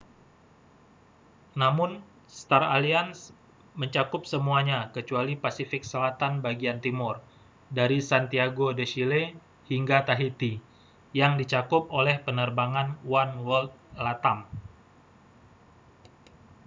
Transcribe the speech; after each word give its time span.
namun 1.61 1.91
star 2.37 2.63
alliance 2.77 3.21
mencakup 3.79 4.21
semuanya 4.33 4.79
kecuali 4.95 5.33
pasifik 5.45 5.83
selatan 5.91 6.33
bagian 6.45 6.77
timur 6.85 7.15
dari 7.77 7.99
santiago 8.09 8.67
de 8.79 8.85
chile 8.91 9.23
hingga 9.71 9.97
tahiti 10.09 10.53
yang 11.19 11.33
dicakup 11.39 11.83
oleh 11.99 12.15
penerbangan 12.25 12.87
oneworld 13.17 13.69
latam 14.05 14.39